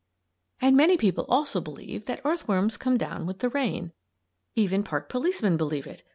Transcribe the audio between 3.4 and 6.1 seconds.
rain. Even park policemen believe it.